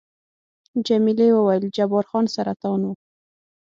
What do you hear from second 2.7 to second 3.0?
وو؟